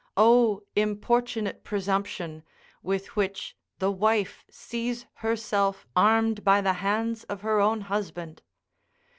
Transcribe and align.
O 0.17 0.63
importunate 0.75 1.63
presumption, 1.63 2.41
with 2.81 3.15
which 3.15 3.55
the 3.77 3.91
wife 3.91 4.43
sees 4.49 5.05
herself 5.17 5.85
armed 5.95 6.43
by 6.43 6.59
the 6.59 6.73
hands 6.81 7.23
of 7.25 7.41
her 7.41 7.59
own 7.59 7.81
husband. 7.81 8.41